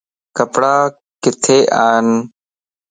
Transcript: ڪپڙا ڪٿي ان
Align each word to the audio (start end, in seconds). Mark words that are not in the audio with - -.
ڪپڙا 0.37 0.75
ڪٿي 1.23 1.57
ان 1.87 2.07